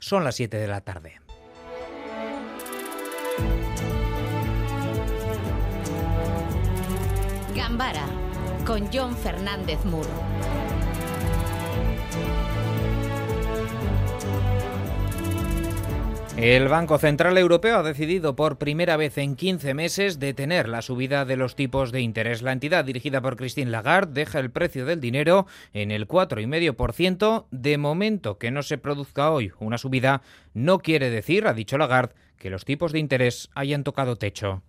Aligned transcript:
Son 0.00 0.24
las 0.24 0.34
7 0.36 0.56
de 0.56 0.66
la 0.66 0.80
tarde. 0.80 1.20
Gambara 7.54 8.06
con 8.66 8.88
John 8.90 9.14
Fernández 9.14 9.84
Muro. 9.84 10.08
El 16.40 16.68
Banco 16.68 16.96
Central 16.96 17.36
Europeo 17.36 17.76
ha 17.76 17.82
decidido 17.82 18.34
por 18.34 18.56
primera 18.56 18.96
vez 18.96 19.18
en 19.18 19.36
15 19.36 19.74
meses 19.74 20.18
detener 20.18 20.70
la 20.70 20.80
subida 20.80 21.26
de 21.26 21.36
los 21.36 21.54
tipos 21.54 21.92
de 21.92 22.00
interés. 22.00 22.40
La 22.40 22.52
entidad 22.52 22.82
dirigida 22.86 23.20
por 23.20 23.36
Christine 23.36 23.70
Lagarde 23.70 24.14
deja 24.14 24.38
el 24.38 24.50
precio 24.50 24.86
del 24.86 25.02
dinero 25.02 25.46
en 25.74 25.90
el 25.90 26.08
4,5%. 26.08 27.44
De 27.50 27.76
momento 27.76 28.38
que 28.38 28.50
no 28.50 28.62
se 28.62 28.78
produzca 28.78 29.30
hoy 29.30 29.52
una 29.58 29.76
subida 29.76 30.22
no 30.54 30.78
quiere 30.78 31.10
decir, 31.10 31.46
ha 31.46 31.52
dicho 31.52 31.76
Lagarde, 31.76 32.14
que 32.38 32.48
los 32.48 32.64
tipos 32.64 32.92
de 32.92 33.00
interés 33.00 33.50
hayan 33.54 33.84
tocado 33.84 34.16
techo. 34.16 34.62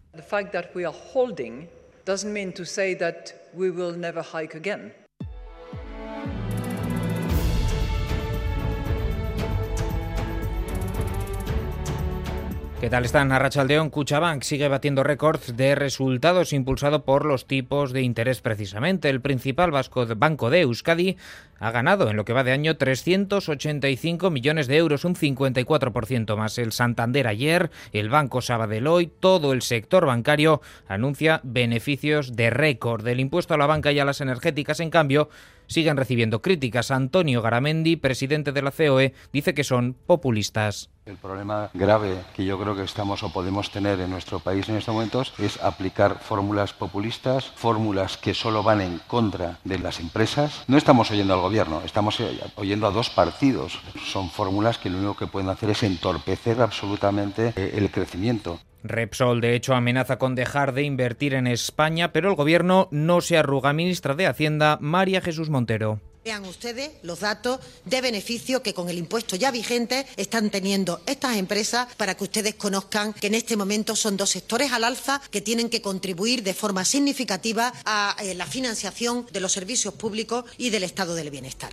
¿Qué 12.82 12.90
tal 12.90 13.06
están? 13.06 13.32
Arrachaldeón, 13.32 13.92
Cuchabank 13.92 14.42
sigue 14.42 14.68
batiendo 14.68 15.04
récords 15.04 15.56
de 15.56 15.76
resultados 15.76 16.52
impulsado 16.52 17.06
por 17.06 17.26
los 17.26 17.46
tipos 17.46 17.94
de 17.94 18.02
interés 18.02 18.42
precisamente. 18.42 19.08
El 19.08 19.22
principal 19.22 19.70
banco 20.18 20.50
de 20.50 20.62
Euskadi 20.62 21.16
ha 21.60 21.70
ganado 21.70 22.10
en 22.10 22.18
lo 22.18 22.26
que 22.26 22.34
va 22.34 22.44
de 22.44 22.54
año 22.54 22.78
385 22.78 24.32
millones 24.32 24.66
de 24.66 24.78
euros, 24.78 25.06
un 25.06 25.14
54% 25.14 26.36
más. 26.36 26.58
El 26.58 26.72
Santander 26.72 27.28
ayer, 27.28 27.70
el 27.94 28.10
Banco 28.10 28.42
Sabadell 28.42 28.88
hoy, 28.88 29.12
todo 29.20 29.54
el 29.54 29.62
sector 29.62 30.08
bancario 30.08 30.60
anuncia 30.88 31.40
beneficios 31.44 32.36
de 32.36 32.50
récord. 32.50 33.04
del 33.04 33.20
impuesto 33.20 33.54
a 33.54 33.58
la 33.58 33.68
banca 33.68 33.92
y 33.92 34.00
a 34.00 34.06
las 34.06 34.22
energéticas, 34.22 34.80
en 34.80 34.90
cambio, 34.90 35.30
siguen 35.68 35.98
recibiendo 35.98 36.42
críticas. 36.42 36.90
Antonio 36.90 37.44
Garamendi, 37.44 37.96
presidente 37.96 38.52
de 38.52 38.64
la 38.64 38.72
COE, 38.72 39.14
dice 39.32 39.54
que 39.54 39.64
son 39.64 39.94
populistas. 39.94 40.91
El 41.04 41.18
problema 41.18 41.72
grave 41.74 42.16
que 42.36 42.46
yo 42.46 42.60
creo 42.60 42.76
que 42.76 42.84
estamos 42.84 43.24
o 43.24 43.34
podemos 43.34 43.72
tener 43.72 44.00
en 44.00 44.12
nuestro 44.12 44.40
país 44.40 44.70
en 44.70 44.78
estos 44.78 44.94
momentos 44.94 45.34
es 45.40 45.60
aplicar 45.62 46.20
fórmulas 46.20 46.74
populistas, 46.74 47.46
fórmulas 47.56 48.18
que 48.18 48.36
solo 48.36 48.62
van 48.62 48.82
en 48.82 49.00
contra 49.08 49.58
de 49.64 49.80
las 49.80 50.00
empresas. 50.00 50.64
No 50.68 50.78
estamos 50.78 51.10
oyendo 51.10 51.34
al 51.34 51.42
gobierno, 51.42 51.82
estamos 51.84 52.20
oyendo 52.56 52.86
a 52.86 52.92
dos 52.92 53.10
partidos. 53.10 53.80
Son 54.06 54.30
fórmulas 54.30 54.78
que 54.78 54.92
lo 54.92 55.00
único 55.00 55.18
que 55.18 55.28
pueden 55.28 55.50
hacer 55.50 55.72
es 55.72 55.82
entorpecer 55.82 56.62
absolutamente 56.62 57.54
eh, 57.56 57.74
el 57.78 57.90
crecimiento. 57.90 58.60
Repsol, 58.84 59.42
de 59.42 59.56
hecho, 59.56 59.74
amenaza 59.74 60.18
con 60.18 60.36
dejar 60.36 60.74
de 60.74 60.84
invertir 60.84 61.34
en 61.34 61.48
España, 61.48 62.12
pero 62.14 62.30
el 62.30 62.36
gobierno 62.36 62.88
no 62.92 63.22
se 63.22 63.38
arruga. 63.38 63.74
Ministra 63.74 64.14
de 64.14 64.28
Hacienda, 64.28 64.78
María 64.82 65.22
Jesús 65.22 65.50
Montero. 65.50 66.00
Vean 66.24 66.46
ustedes 66.46 66.92
los 67.02 67.22
datos 67.22 67.60
de 67.86 68.00
beneficio 68.00 68.62
que 68.62 68.76
con 68.76 68.90
el 68.90 69.00
impuesto 69.00 69.36
ya 69.36 69.50
vigente 69.50 70.06
están 70.18 70.52
teniendo 70.52 71.02
estas 71.08 71.38
empresas 71.38 71.88
para 71.98 72.16
que 72.16 72.26
ustedes 72.26 72.54
conozcan 72.54 73.14
que 73.14 73.26
en 73.26 73.34
este 73.34 73.58
momento 73.58 73.96
son 73.96 74.18
dos 74.18 74.30
sectores 74.30 74.72
al 74.72 74.84
alza 74.84 75.20
que 75.32 75.42
tienen 75.42 75.68
que 75.68 75.82
contribuir 75.82 76.44
de 76.44 76.54
forma 76.54 76.86
significativa 76.86 77.74
a 77.86 78.16
eh, 78.20 78.36
la 78.36 78.46
financiación 78.46 79.26
de 79.32 79.40
los 79.40 79.52
servicios 79.52 79.96
públicos 79.96 80.46
y 80.60 80.70
del 80.70 80.84
estado 80.84 81.16
del 81.16 81.32
bienestar. 81.32 81.72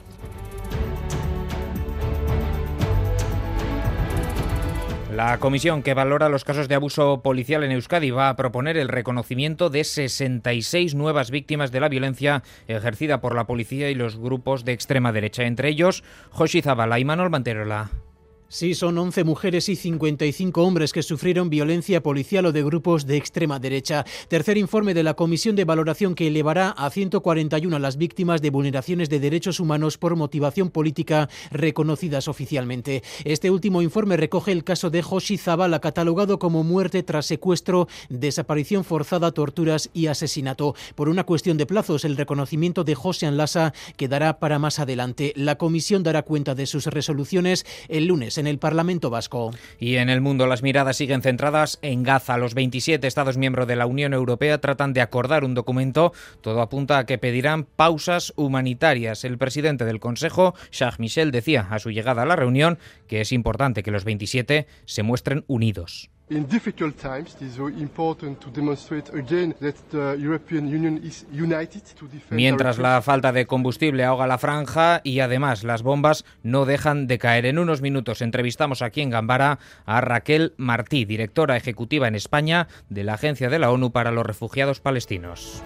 La 5.15 5.39
comisión 5.39 5.83
que 5.83 5.95
valora 5.95 6.29
los 6.29 6.45
casos 6.45 6.69
de 6.69 6.75
abuso 6.75 7.23
policial 7.23 7.65
en 7.65 7.73
Euskadi 7.73 8.11
va 8.11 8.29
a 8.29 8.37
proponer 8.37 8.77
el 8.77 8.89
reconocimiento 8.89 9.71
de 9.71 9.85
66 9.85 10.95
nuevas 10.95 11.31
víctimas 11.31 11.73
de 11.73 11.81
la 11.81 11.89
violencia 11.89 12.43
ejercida 12.67 13.23
por 13.23 13.35
la 13.35 13.47
policía 13.47 13.89
y 13.89 13.95
los 13.95 14.19
grupos 14.19 14.67
de 14.67 14.73
extrema 14.73 15.13
derecha, 15.13 15.45
entre 15.45 15.71
ellos 15.71 16.05
Joshi 16.31 16.61
Zabala 16.61 16.99
y 16.99 17.07
Manuel 17.07 17.31
Manterola. 17.31 17.91
Sí, 18.51 18.75
son 18.75 18.97
11 18.97 19.25
mujeres 19.25 19.69
y 19.69 19.77
55 19.77 20.63
hombres 20.63 20.95
que 20.95 21.03
sufrieron 21.03 21.51
violencia 21.51 22.03
policial 22.03 22.47
o 22.47 22.53
de 22.53 22.63
grupos 22.63 23.05
de 23.05 23.19
extrema 23.19 23.59
derecha. 23.59 24.07
Tercer 24.29 24.57
informe 24.57 24.95
de 24.95 25.03
la 25.03 25.13
Comisión 25.13 25.55
de 25.55 25.67
Valoración 25.67 26.15
que 26.15 26.29
elevará 26.29 26.71
a 26.71 26.89
141 26.89 27.77
a 27.77 27.79
las 27.79 27.99
víctimas 27.99 28.41
de 28.41 28.49
vulneraciones 28.49 29.11
de 29.11 29.21
derechos 29.21 29.61
humanos 29.61 29.99
por 29.99 30.17
motivación 30.17 30.71
política 30.71 31.29
reconocidas 31.51 32.27
oficialmente. 32.27 33.03
Este 33.25 33.51
último 33.51 33.83
informe 33.83 34.17
recoge 34.17 34.53
el 34.53 34.65
caso 34.65 34.89
de 34.89 35.03
Joshi 35.03 35.37
Zabala, 35.37 35.81
catalogado 35.81 36.39
como 36.39 36.65
muerte 36.65 37.03
tras 37.03 37.27
secuestro, 37.27 37.87
desaparición 38.09 38.83
forzada, 38.83 39.31
torturas 39.33 39.91
y 39.93 40.07
asesinato. 40.07 40.75
Por 40.95 41.11
una 41.11 41.25
cuestión 41.25 41.59
de 41.59 41.67
plazos, 41.67 42.07
el 42.07 42.17
reconocimiento 42.17 42.83
de 42.83 42.95
José 42.95 43.27
Anlasa 43.27 43.75
quedará 43.99 44.39
para 44.39 44.59
más 44.59 44.79
adelante. 44.79 45.35
La 45.37 45.59
Comisión 45.59 46.03
dará 46.03 46.23
cuenta 46.23 46.55
de 46.55 46.65
sus 46.65 46.87
resoluciones 46.87 47.67
el 47.89 48.07
lunes 48.07 48.38
en 48.39 48.47
el 48.47 48.59
Parlamento 48.59 49.11
Vasco. 49.11 49.53
Y 49.79 49.97
en 49.97 50.09
el 50.09 50.21
mundo 50.21 50.47
las 50.47 50.63
miradas 50.63 50.97
siguen 50.97 51.23
centradas 51.23 51.79
en 51.83 52.03
Gaza. 52.03 52.39
Los 52.39 52.55
27 52.55 53.07
Estados 53.07 53.37
miembros 53.37 53.67
de 53.69 53.77
la 53.77 53.87
Unión 53.87 54.15
Europea 54.15 54.59
tratan 54.61 54.93
de 54.93 55.01
acordar 55.01 55.45
un 55.45 55.55
documento. 55.55 56.13
Todo 56.41 56.61
apunta 56.61 56.99
a 56.99 57.07
que 57.07 57.19
pedirán 57.19 57.65
pausas 57.65 58.33
humanitarias. 58.37 59.25
El 59.25 59.39
presidente 59.39 59.85
del 59.85 60.01
Consejo, 60.01 60.55
Charles 60.71 61.01
Michel, 61.01 61.31
decía 61.31 61.67
a 61.71 61.79
su 61.79 61.91
llegada 61.91 62.23
a 62.23 62.27
la 62.27 62.37
reunión 62.37 62.79
que 63.07 63.21
es 63.21 63.33
importante 63.33 63.83
que 63.83 63.91
los 63.91 64.05
27 64.05 64.67
se 64.85 65.03
muestren 65.03 65.45
unidos. 65.47 66.11
Mientras 72.31 72.79
la 72.79 73.03
falta 73.03 73.33
de 73.33 73.47
combustible 73.47 74.05
ahoga 74.05 74.27
la 74.27 74.39
franja 74.39 75.01
y 75.05 75.21
además 75.21 75.65
las 75.65 75.83
bombas 75.83 76.25
no 76.43 76.67
dejan 76.67 77.07
de 77.07 77.19
caer. 77.19 77.47
En 77.47 77.59
unos 77.59 77.81
minutos 77.81 78.21
entrevistamos 78.21 78.83
aquí 78.83 79.01
en 79.01 79.11
Gambara 79.11 79.59
a 79.87 80.01
Raquel 80.01 80.53
Martí, 80.59 81.05
directora 81.05 81.57
ejecutiva 81.57 82.09
en 82.09 82.15
España 82.15 82.69
de 82.89 83.05
la 83.05 83.15
Agencia 83.15 83.49
de 83.49 83.59
la 83.59 83.71
ONU 83.71 83.91
para 83.91 84.11
los 84.11 84.27
Refugiados 84.27 84.81
Palestinos. 84.81 85.63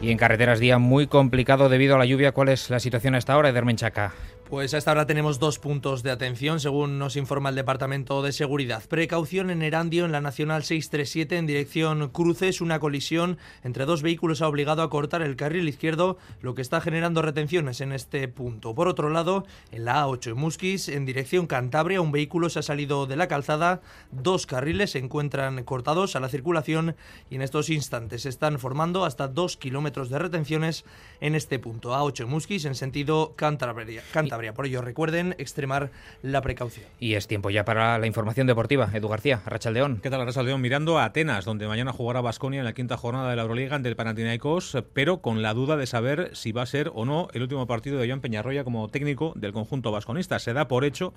Y 0.00 0.10
en 0.10 0.18
carreteras 0.18 0.60
día 0.60 0.78
muy 0.78 1.06
complicado 1.06 1.68
debido 1.68 1.96
a 1.96 1.98
la 1.98 2.04
lluvia. 2.04 2.32
¿Cuál 2.32 2.50
es 2.50 2.70
la 2.70 2.80
situación 2.80 3.14
a 3.14 3.18
esta 3.18 3.36
hora, 3.36 3.48
Edermenchaca? 3.48 4.12
Pues 4.48 4.74
hasta 4.74 4.92
ahora 4.92 5.08
tenemos 5.08 5.40
dos 5.40 5.58
puntos 5.58 6.04
de 6.04 6.12
atención, 6.12 6.60
según 6.60 7.00
nos 7.00 7.16
informa 7.16 7.48
el 7.48 7.56
Departamento 7.56 8.22
de 8.22 8.30
Seguridad. 8.30 8.84
Precaución 8.88 9.50
en 9.50 9.60
Erandio, 9.60 10.04
en 10.04 10.12
la 10.12 10.20
Nacional 10.20 10.62
637, 10.62 11.36
en 11.36 11.46
dirección 11.46 12.10
cruces. 12.10 12.60
Una 12.60 12.78
colisión 12.78 13.38
entre 13.64 13.86
dos 13.86 14.02
vehículos 14.02 14.42
ha 14.42 14.48
obligado 14.48 14.82
a 14.82 14.88
cortar 14.88 15.22
el 15.22 15.34
carril 15.34 15.68
izquierdo, 15.68 16.16
lo 16.42 16.54
que 16.54 16.62
está 16.62 16.80
generando 16.80 17.22
retenciones 17.22 17.80
en 17.80 17.90
este 17.90 18.28
punto. 18.28 18.72
Por 18.72 18.86
otro 18.86 19.10
lado, 19.10 19.44
en 19.72 19.84
la 19.84 20.06
A8 20.06 20.28
en 20.28 20.36
Musquis, 20.36 20.88
en 20.90 21.06
dirección 21.06 21.48
Cantabria, 21.48 22.00
un 22.00 22.12
vehículo 22.12 22.48
se 22.48 22.60
ha 22.60 22.62
salido 22.62 23.06
de 23.06 23.16
la 23.16 23.26
calzada. 23.26 23.80
Dos 24.12 24.46
carriles 24.46 24.92
se 24.92 25.00
encuentran 25.00 25.64
cortados 25.64 26.14
a 26.14 26.20
la 26.20 26.28
circulación 26.28 26.94
y 27.30 27.34
en 27.34 27.42
estos 27.42 27.68
instantes 27.68 28.22
se 28.22 28.28
están 28.28 28.60
formando 28.60 29.04
hasta 29.04 29.26
dos 29.26 29.56
kilómetros 29.56 30.08
de 30.08 30.20
retenciones 30.20 30.84
en 31.20 31.34
este 31.34 31.58
punto. 31.58 31.96
A8 31.96 32.20
en 32.20 32.68
en 32.68 32.74
sentido 32.76 33.32
Cantabria. 33.34 34.04
Por 34.54 34.66
ello, 34.66 34.82
recuerden 34.82 35.34
extremar 35.38 35.90
la 36.22 36.42
precaución. 36.42 36.86
Y 37.00 37.14
es 37.14 37.26
tiempo 37.26 37.48
ya 37.48 37.64
para 37.64 37.98
la 37.98 38.06
información 38.06 38.46
deportiva. 38.46 38.90
Edu 38.92 39.08
García, 39.08 39.40
Rachaldeón. 39.46 40.00
¿Qué 40.02 40.10
tal, 40.10 40.26
Rachaldeón? 40.26 40.60
Mirando 40.60 40.98
a 40.98 41.06
Atenas, 41.06 41.46
donde 41.46 41.66
mañana 41.66 41.92
jugará 41.92 42.20
Basconia 42.20 42.58
en 42.58 42.66
la 42.66 42.74
quinta 42.74 42.98
jornada 42.98 43.30
de 43.30 43.36
la 43.36 43.42
Euroliga 43.42 43.76
ante 43.76 43.88
el 43.88 43.96
Panathinaikos, 43.96 44.76
pero 44.92 45.22
con 45.22 45.40
la 45.40 45.54
duda 45.54 45.78
de 45.78 45.86
saber 45.86 46.30
si 46.34 46.52
va 46.52 46.62
a 46.62 46.66
ser 46.66 46.90
o 46.94 47.06
no 47.06 47.28
el 47.32 47.42
último 47.42 47.66
partido 47.66 47.98
de 47.98 48.08
Joan 48.08 48.20
Peñarroya 48.20 48.62
como 48.62 48.88
técnico 48.88 49.32
del 49.36 49.52
conjunto 49.52 49.90
vasconista. 49.90 50.38
Se 50.38 50.52
da 50.52 50.68
por 50.68 50.84
hecho 50.84 51.14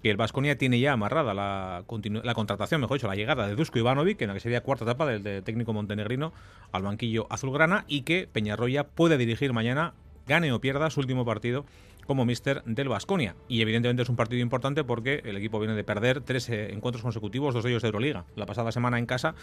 que 0.00 0.10
el 0.10 0.16
Vasconia 0.16 0.56
tiene 0.56 0.78
ya 0.78 0.92
amarrada 0.92 1.34
la, 1.34 1.84
la, 2.22 2.34
contratación, 2.34 2.80
mejor 2.80 2.98
dicho, 2.98 3.08
la 3.08 3.16
llegada 3.16 3.48
de 3.48 3.56
Dusko 3.56 3.78
Ivanovic, 3.78 4.20
en 4.22 4.28
la 4.28 4.34
que 4.34 4.40
sería 4.40 4.62
cuarta 4.62 4.84
etapa 4.84 5.06
del 5.06 5.42
técnico 5.42 5.72
montenegrino 5.72 6.32
al 6.70 6.82
banquillo 6.82 7.26
azulgrana, 7.30 7.84
y 7.88 8.02
que 8.02 8.28
Peñarroya 8.30 8.84
puede 8.84 9.16
dirigir 9.16 9.52
mañana, 9.52 9.94
gane 10.26 10.52
o 10.52 10.60
pierda, 10.60 10.90
su 10.90 11.00
último 11.00 11.24
partido 11.24 11.64
como 12.06 12.24
mister 12.24 12.62
del 12.64 12.88
Vasconia. 12.88 13.36
Y 13.48 13.62
evidentemente 13.62 14.02
es 14.02 14.08
un 14.08 14.16
partido 14.16 14.40
importante 14.40 14.84
porque 14.84 15.22
el 15.24 15.36
equipo 15.36 15.58
viene 15.58 15.74
de 15.74 15.84
perder 15.84 16.20
tres 16.20 16.48
eh, 16.48 16.72
encuentros 16.72 17.02
consecutivos, 17.02 17.54
dos 17.54 17.64
de 17.64 17.70
ellos 17.70 17.82
de 17.82 17.88
Euroliga, 17.88 18.24
la 18.36 18.46
pasada 18.46 18.72
semana 18.72 18.98
en 18.98 19.06
casa, 19.06 19.34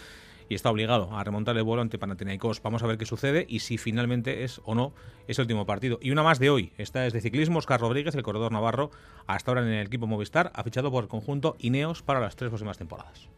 y 0.48 0.54
está 0.54 0.70
obligado 0.70 1.16
a 1.16 1.22
remontar 1.22 1.56
el 1.56 1.62
vuelo 1.62 1.82
ante 1.82 1.98
Panathinaikos. 1.98 2.62
Vamos 2.62 2.82
a 2.82 2.86
ver 2.86 2.98
qué 2.98 3.06
sucede 3.06 3.46
y 3.48 3.60
si 3.60 3.78
finalmente 3.78 4.44
es 4.44 4.60
o 4.64 4.74
no 4.74 4.92
ese 5.28 5.42
último 5.42 5.64
partido. 5.66 5.98
Y 6.02 6.10
una 6.10 6.22
más 6.22 6.38
de 6.38 6.50
hoy, 6.50 6.72
esta 6.76 7.06
es 7.06 7.12
de 7.12 7.20
ciclismo, 7.20 7.58
Oscar 7.58 7.80
Rodríguez, 7.80 8.14
el 8.14 8.22
corredor 8.22 8.52
navarro, 8.52 8.90
hasta 9.26 9.50
ahora 9.50 9.62
en 9.62 9.68
el 9.68 9.86
equipo 9.86 10.06
Movistar, 10.06 10.50
ha 10.54 10.62
fichado 10.64 10.90
por 10.90 11.04
el 11.04 11.08
conjunto 11.08 11.56
Ineos 11.58 12.02
para 12.02 12.20
las 12.20 12.36
tres 12.36 12.50
próximas 12.50 12.78
temporadas. 12.78 13.28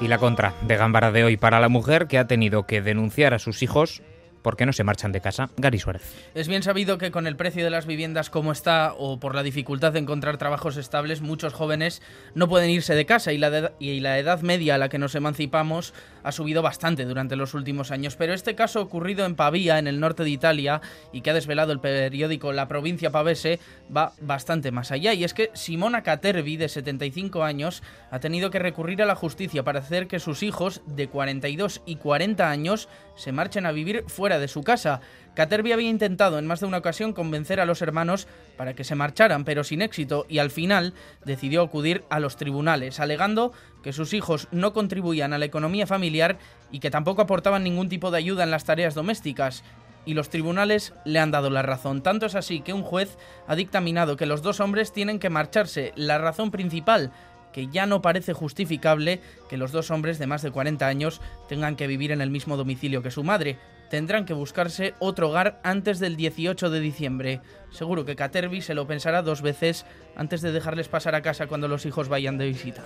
Y 0.00 0.06
la 0.08 0.18
contra 0.18 0.54
de 0.62 0.76
Gambara 0.76 1.10
de 1.10 1.24
hoy 1.24 1.36
para 1.36 1.60
la 1.60 1.68
mujer 1.68 2.06
que 2.06 2.18
ha 2.18 2.26
tenido 2.26 2.66
que 2.66 2.80
denunciar 2.80 3.34
a 3.34 3.38
sus 3.38 3.62
hijos 3.62 4.02
¿Por 4.42 4.56
qué 4.56 4.66
no 4.66 4.72
se 4.72 4.84
marchan 4.84 5.12
de 5.12 5.20
casa? 5.20 5.50
Gary 5.56 5.78
Suárez. 5.78 6.02
Es 6.34 6.48
bien 6.48 6.62
sabido 6.62 6.98
que 6.98 7.10
con 7.10 7.26
el 7.26 7.36
precio 7.36 7.64
de 7.64 7.70
las 7.70 7.86
viviendas 7.86 8.30
como 8.30 8.52
está 8.52 8.94
o 8.96 9.18
por 9.20 9.34
la 9.34 9.42
dificultad 9.42 9.92
de 9.92 9.98
encontrar 9.98 10.38
trabajos 10.38 10.76
estables, 10.76 11.20
muchos 11.20 11.52
jóvenes 11.52 12.02
no 12.34 12.48
pueden 12.48 12.70
irse 12.70 12.94
de 12.94 13.06
casa 13.06 13.32
y 13.32 13.38
la, 13.38 13.72
y 13.78 14.00
la 14.00 14.18
edad 14.18 14.40
media 14.42 14.76
a 14.76 14.78
la 14.78 14.88
que 14.88 14.98
nos 14.98 15.14
emancipamos 15.14 15.94
ha 16.22 16.32
subido 16.32 16.62
bastante 16.62 17.04
durante 17.04 17.36
los 17.36 17.54
últimos 17.54 17.90
años. 17.90 18.16
Pero 18.16 18.34
este 18.34 18.54
caso 18.54 18.80
ocurrido 18.82 19.24
en 19.24 19.34
Pavía, 19.34 19.78
en 19.78 19.86
el 19.86 20.00
norte 20.00 20.24
de 20.24 20.30
Italia, 20.30 20.80
y 21.12 21.20
que 21.20 21.30
ha 21.30 21.34
desvelado 21.34 21.72
el 21.72 21.80
periódico 21.80 22.52
La 22.52 22.68
Provincia 22.68 23.10
Pavese, 23.10 23.60
va 23.94 24.12
bastante 24.20 24.70
más 24.70 24.90
allá. 24.90 25.14
Y 25.14 25.24
es 25.24 25.34
que 25.34 25.50
Simona 25.54 26.02
Catervi, 26.02 26.56
de 26.56 26.68
75 26.68 27.44
años, 27.44 27.82
ha 28.10 28.20
tenido 28.20 28.50
que 28.50 28.58
recurrir 28.58 29.02
a 29.02 29.06
la 29.06 29.14
justicia 29.14 29.64
para 29.64 29.80
hacer 29.80 30.06
que 30.06 30.20
sus 30.20 30.42
hijos 30.42 30.82
de 30.86 31.08
42 31.08 31.82
y 31.86 31.96
40 31.96 32.50
años 32.50 32.88
se 33.16 33.32
marchen 33.32 33.66
a 33.66 33.72
vivir 33.72 34.04
fuera 34.06 34.27
de 34.36 34.48
su 34.48 34.62
casa. 34.62 35.00
Caterby 35.34 35.72
había 35.72 35.88
intentado 35.88 36.38
en 36.38 36.46
más 36.46 36.60
de 36.60 36.66
una 36.66 36.78
ocasión 36.78 37.12
convencer 37.12 37.60
a 37.60 37.64
los 37.64 37.80
hermanos 37.80 38.26
para 38.56 38.74
que 38.74 38.84
se 38.84 38.96
marcharan, 38.96 39.44
pero 39.44 39.64
sin 39.64 39.80
éxito, 39.80 40.26
y 40.28 40.38
al 40.38 40.50
final 40.50 40.94
decidió 41.24 41.62
acudir 41.62 42.04
a 42.10 42.20
los 42.20 42.36
tribunales, 42.36 43.00
alegando 43.00 43.52
que 43.82 43.92
sus 43.92 44.12
hijos 44.12 44.48
no 44.50 44.72
contribuían 44.72 45.32
a 45.32 45.38
la 45.38 45.44
economía 45.44 45.86
familiar 45.86 46.38
y 46.70 46.80
que 46.80 46.90
tampoco 46.90 47.22
aportaban 47.22 47.64
ningún 47.64 47.88
tipo 47.88 48.10
de 48.10 48.18
ayuda 48.18 48.42
en 48.42 48.50
las 48.50 48.64
tareas 48.64 48.94
domésticas. 48.94 49.62
Y 50.04 50.14
los 50.14 50.30
tribunales 50.30 50.94
le 51.04 51.18
han 51.18 51.30
dado 51.30 51.50
la 51.50 51.62
razón. 51.62 52.02
Tanto 52.02 52.26
es 52.26 52.34
así 52.34 52.60
que 52.60 52.72
un 52.72 52.82
juez 52.82 53.18
ha 53.46 53.54
dictaminado 53.54 54.16
que 54.16 54.26
los 54.26 54.42
dos 54.42 54.58
hombres 54.58 54.92
tienen 54.92 55.18
que 55.18 55.28
marcharse. 55.28 55.92
La 55.96 56.18
razón 56.18 56.50
principal 56.50 57.12
que 57.58 57.66
ya 57.66 57.86
no 57.86 58.02
parece 58.02 58.34
justificable 58.34 59.20
que 59.48 59.56
los 59.56 59.72
dos 59.72 59.90
hombres 59.90 60.20
de 60.20 60.28
más 60.28 60.42
de 60.42 60.52
40 60.52 60.86
años 60.86 61.20
tengan 61.48 61.74
que 61.74 61.88
vivir 61.88 62.12
en 62.12 62.20
el 62.20 62.30
mismo 62.30 62.56
domicilio 62.56 63.02
que 63.02 63.10
su 63.10 63.24
madre. 63.24 63.58
Tendrán 63.90 64.26
que 64.26 64.32
buscarse 64.32 64.94
otro 65.00 65.30
hogar 65.30 65.58
antes 65.64 65.98
del 65.98 66.14
18 66.14 66.70
de 66.70 66.78
diciembre. 66.78 67.40
Seguro 67.72 68.04
que 68.04 68.14
Caterby 68.14 68.60
se 68.60 68.74
lo 68.74 68.86
pensará 68.86 69.22
dos 69.22 69.42
veces 69.42 69.86
antes 70.14 70.40
de 70.40 70.52
dejarles 70.52 70.86
pasar 70.86 71.16
a 71.16 71.22
casa 71.22 71.48
cuando 71.48 71.66
los 71.66 71.84
hijos 71.84 72.08
vayan 72.08 72.38
de 72.38 72.46
visita. 72.46 72.84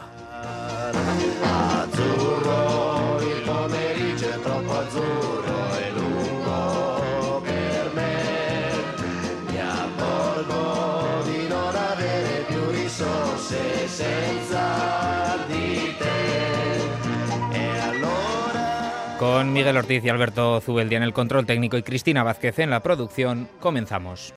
Miguel 19.51 19.77
Ortiz 19.77 20.05
y 20.05 20.09
Alberto 20.09 20.61
Zubeldia 20.61 20.99
en 20.99 21.03
el 21.03 21.13
control 21.13 21.47
técnico 21.47 21.77
y 21.77 21.83
Cristina 21.83 22.23
Vázquez 22.23 22.59
en 22.59 22.71
la 22.71 22.81
producción, 22.81 23.49
comenzamos. 23.61 24.31